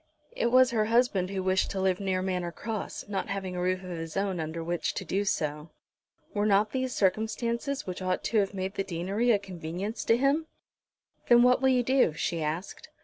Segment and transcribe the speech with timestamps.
[0.35, 3.83] It was her husband who wished to live near Manor Cross, not having a roof
[3.83, 5.69] of his own under which to do so.
[6.33, 10.47] Were not these circumstances which ought to have made the deanery a convenience to him?
[11.29, 12.89] "Then what will you do?" she asked.